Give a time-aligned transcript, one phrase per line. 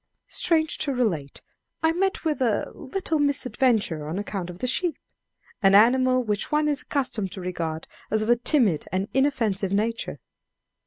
[0.29, 1.43] Strange to relate,
[1.83, 4.97] I met with a little misadventure on account of the sheep
[5.61, 10.19] an animal which one is accustomed to regard as of a timid and inoffensive nature.